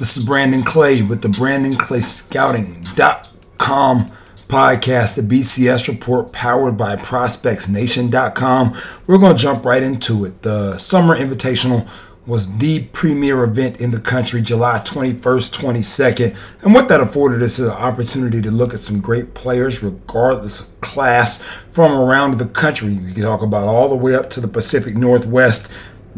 [0.00, 4.10] This is Brandon Clay with the Brandon Clay Scouting.com
[4.48, 8.80] podcast, the BCS report powered by ProspectsNation.com.
[9.06, 10.40] We're going to jump right into it.
[10.40, 11.86] The Summer Invitational
[12.26, 16.64] was the premier event in the country, July 21st, 22nd.
[16.64, 20.60] And what that afforded us is an opportunity to look at some great players, regardless
[20.60, 21.42] of class,
[21.72, 22.94] from around the country.
[22.94, 25.70] You can talk about all the way up to the Pacific Northwest,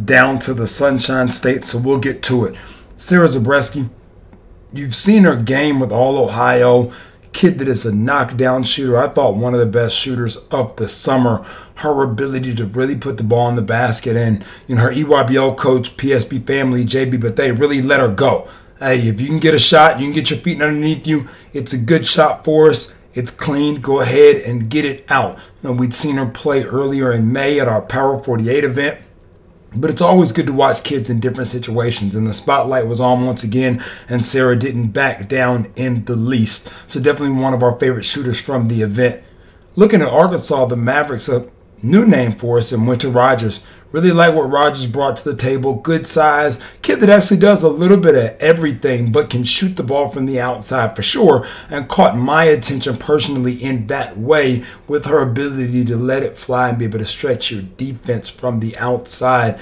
[0.04, 1.64] down to the Sunshine State.
[1.64, 2.54] So we'll get to it.
[3.02, 3.88] Sarah Zabreski,
[4.72, 6.92] you've seen her game with all Ohio.
[7.32, 8.96] Kid that is a knockdown shooter.
[8.96, 11.44] I thought one of the best shooters of the summer.
[11.76, 15.56] Her ability to really put the ball in the basket and you know her EYBL
[15.56, 18.46] coach, PSB family, JB, but they really let her go.
[18.78, 21.26] Hey, if you can get a shot, you can get your feet underneath you.
[21.52, 22.96] It's a good shot for us.
[23.14, 23.80] It's clean.
[23.80, 25.38] Go ahead and get it out.
[25.60, 29.00] You know, we'd seen her play earlier in May at our Power 48 event.
[29.74, 33.24] But it's always good to watch kids in different situations, and the spotlight was on
[33.24, 36.70] once again, and Sarah didn't back down in the least.
[36.86, 39.24] So, definitely one of our favorite shooters from the event.
[39.74, 41.50] Looking at Arkansas, the Mavericks, a
[41.82, 43.64] new name for us, and Winter Rogers.
[43.92, 45.74] Really like what Rogers brought to the table.
[45.74, 46.60] Good size.
[46.80, 50.24] Kid that actually does a little bit of everything, but can shoot the ball from
[50.24, 51.46] the outside for sure.
[51.68, 56.70] And caught my attention personally in that way with her ability to let it fly
[56.70, 59.60] and be able to stretch your defense from the outside.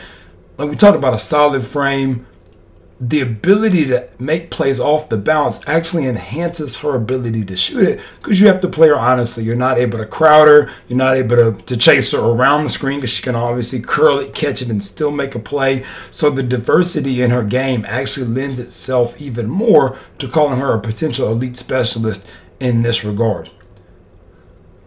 [0.57, 2.27] Like we talked about a solid frame,
[3.01, 8.01] the ability to make plays off the bounce actually enhances her ability to shoot it
[8.19, 9.43] because you have to play her honestly.
[9.43, 12.69] You're not able to crowd her, you're not able to, to chase her around the
[12.69, 15.83] screen because she can obviously curl it, catch it, and still make a play.
[16.11, 20.81] So the diversity in her game actually lends itself even more to calling her a
[20.81, 23.51] potential elite specialist in this regard.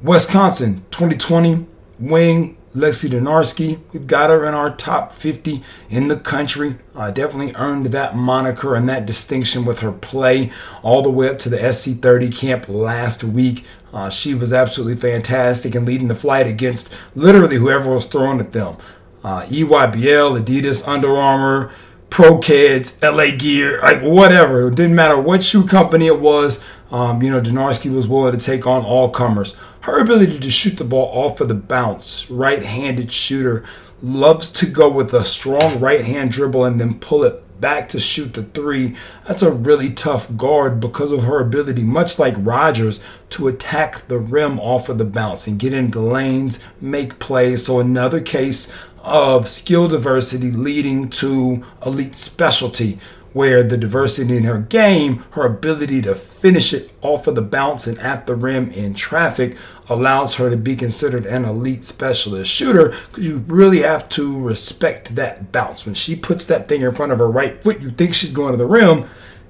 [0.03, 1.65] Wisconsin 2020
[1.99, 3.79] wing Lexi Donarski.
[3.91, 6.77] We've got her in our top 50 in the country.
[6.95, 11.39] Uh, definitely earned that moniker and that distinction with her play all the way up
[11.39, 13.63] to the SC30 camp last week.
[13.93, 18.51] Uh, she was absolutely fantastic and leading the flight against literally whoever was throwing at
[18.51, 18.75] them.
[19.23, 21.71] Uh, EYBL, Adidas, Under Armour,
[22.09, 24.67] Pro Kids, LA Gear, like whatever.
[24.67, 26.63] It didn't matter what shoe company it was.
[26.93, 29.57] Um, you know, Donarski was willing to take on all comers.
[29.81, 33.65] Her ability to shoot the ball off of the bounce, right handed shooter,
[34.03, 37.99] loves to go with a strong right hand dribble and then pull it back to
[37.99, 38.95] shoot the three.
[39.27, 44.19] That's a really tough guard because of her ability, much like Rogers, to attack the
[44.19, 47.65] rim off of the bounce and get into lanes, make plays.
[47.65, 52.99] So, another case of skill diversity leading to elite specialty
[53.33, 57.87] where the diversity in her game, her ability to finish it off of the bounce
[57.87, 59.57] and at the rim in traffic,
[59.89, 65.15] allows her to be considered an elite specialist shooter because you really have to respect
[65.15, 65.85] that bounce.
[65.85, 68.51] When she puts that thing in front of her right foot, you think she's going
[68.53, 69.05] to the rim,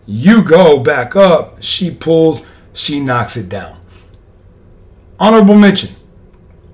[0.06, 3.80] you go back up, she pulls, she knocks it down.
[5.20, 5.92] Honorable mention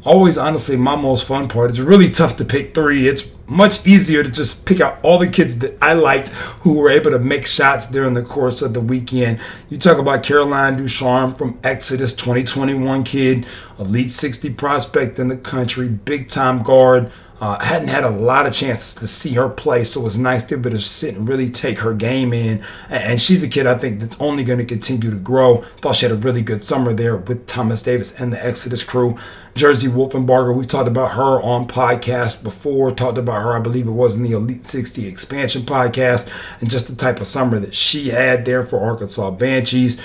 [0.09, 1.70] always honestly my most fun part.
[1.70, 3.08] It's really tough to pick three.
[3.08, 6.90] It's much easier to just pick out all the kids that I liked who were
[6.90, 9.40] able to make shots during the course of the weekend.
[9.70, 13.46] You talk about Caroline Ducharme from Exodus 2021 kid,
[13.78, 17.12] elite 60 prospect in the country, big time guard.
[17.41, 20.17] Uh, I hadn't had a lot of chances to see her play, so it was
[20.17, 22.61] nice to be able to sit and really take her game in.
[22.89, 25.61] And she's a kid I think that's only going to continue to grow.
[25.81, 29.17] Thought she had a really good summer there with Thomas Davis and the Exodus crew.
[29.55, 33.91] Jersey Wolfenbarger, we've talked about her on podcast before, talked about her, I believe it
[33.91, 38.09] was in the Elite 60 expansion podcast, and just the type of summer that she
[38.09, 40.01] had there for Arkansas Banshees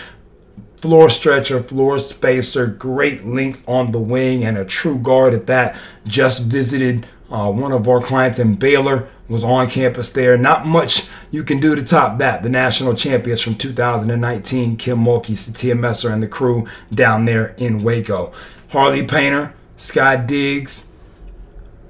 [0.84, 5.74] floor stretcher, floor spacer, great length on the wing, and a true guard at that.
[6.06, 10.38] Just visited uh, one of our clients in Baylor was on campus there.
[10.38, 12.44] Not much you can do to top that.
[12.44, 17.82] The national champions from 2019, Kim Mulkey, Sytia Messer, and the crew down there in
[17.82, 18.32] Waco.
[18.68, 20.92] Harley Painter, Sky Diggs,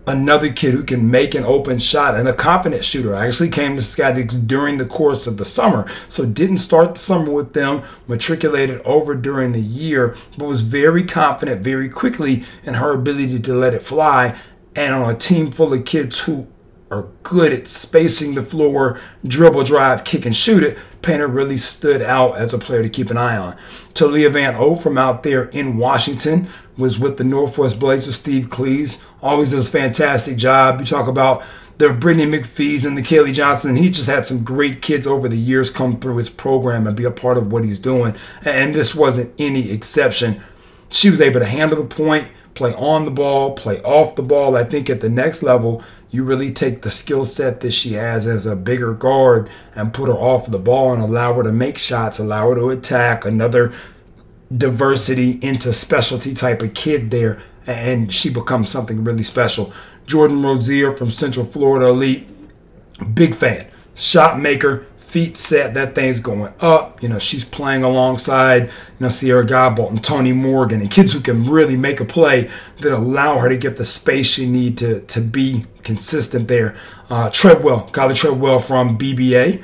[0.06, 3.14] another kid who can make an open shot and a confident shooter.
[3.14, 6.94] I actually came to Sky Diggs during the course of the summer, so didn't start
[6.94, 12.44] the summer with them, matriculated over during the year, but was very confident very quickly
[12.62, 14.38] in her ability to let it fly
[14.76, 16.46] and on a team full of kids who
[16.90, 22.02] are good at spacing the floor, dribble, drive, kick, and shoot it, Painter really stood
[22.02, 23.56] out as a player to keep an eye on.
[23.94, 29.02] Talia Van O from out there in Washington was with the Northwest Blazers, Steve Cleese.
[29.22, 30.80] Always does a fantastic job.
[30.80, 31.42] You talk about
[31.78, 33.76] the Brittany McPhee's and the Kaylee Johnson.
[33.76, 37.04] He just had some great kids over the years come through his program and be
[37.04, 38.14] a part of what he's doing.
[38.44, 40.42] And this wasn't any exception.
[40.90, 44.56] She was able to handle the point, play on the ball, play off the ball.
[44.56, 48.26] I think at the next level, you really take the skill set that she has
[48.26, 51.76] as a bigger guard and put her off the ball and allow her to make
[51.76, 53.24] shots, allow her to attack.
[53.24, 53.72] Another
[54.56, 59.72] diversity into specialty type of kid there, and she becomes something really special.
[60.06, 62.28] Jordan Rozier from Central Florida Elite,
[63.14, 63.66] big fan.
[63.96, 67.00] Shot maker, feet set, that thing's going up.
[67.00, 71.20] You know, she's playing alongside, you know, Sierra Godbolt and Tony Morgan and kids who
[71.20, 72.50] can really make a play
[72.80, 76.76] that allow her to get the space she need to, to be consistent there.
[77.08, 79.62] Uh, Treadwell, Kylie Treadwell from BBA,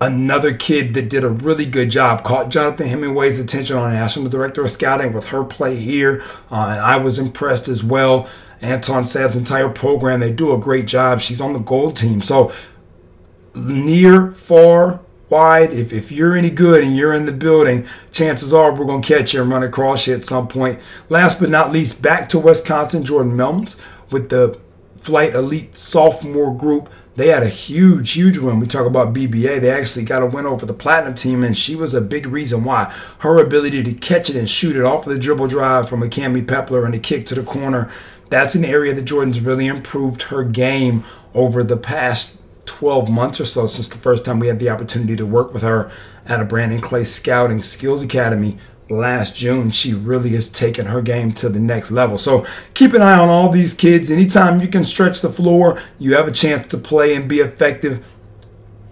[0.00, 4.64] another kid that did a really good job, caught Jonathan Hemingway's attention on National Director
[4.64, 8.28] of Scouting with her play here, uh, and I was impressed as well.
[8.60, 11.20] Anton Sab's entire program, they do a great job.
[11.20, 12.22] She's on the gold team.
[12.22, 12.52] So
[13.54, 15.72] near, far, wide.
[15.72, 19.16] If, if you're any good and you're in the building, chances are we're going to
[19.16, 20.78] catch you and run across you at some point.
[21.08, 24.58] Last but not least, back to Wisconsin, Jordan Melmans with the
[24.96, 26.88] Flight Elite sophomore group.
[27.16, 28.60] They had a huge, huge win.
[28.60, 29.60] We talk about BBA.
[29.60, 32.64] They actually got a win over the Platinum team, and she was a big reason
[32.64, 32.94] why.
[33.18, 36.06] Her ability to catch it and shoot it off of the dribble drive from a
[36.06, 37.90] Cami Pepler and a kick to the corner.
[38.30, 41.04] That's an area that Jordan's really improved her game
[41.34, 45.16] over the past 12 months or so since the first time we had the opportunity
[45.16, 45.90] to work with her
[46.26, 48.56] at a Brandon Clay Scouting Skills Academy
[48.88, 49.70] last June.
[49.70, 52.18] She really has taken her game to the next level.
[52.18, 54.10] So keep an eye on all these kids.
[54.10, 58.06] Anytime you can stretch the floor, you have a chance to play and be effective.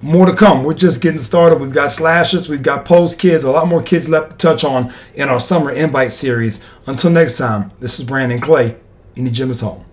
[0.03, 0.65] More to come.
[0.65, 1.61] We're just getting started.
[1.61, 4.93] We've got slashers, we've got post kids, a lot more kids left to touch on
[5.15, 6.65] in our summer invite series.
[6.87, 8.77] Until next time, this is Brandon Clay.
[9.17, 9.85] Any gym is home.